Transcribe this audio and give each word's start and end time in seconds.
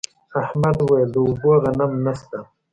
احمد 0.41 0.77
وويل: 0.81 1.09
د 1.11 1.15
اوبو 1.25 1.51
غم 1.77 1.91
نشته. 2.05 2.39